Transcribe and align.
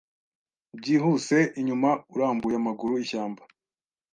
Byihuse 0.79 1.37
inyuma 1.59 1.89
urambuye 2.13 2.55
amaguru 2.61 2.93
ishyamba 3.03 3.43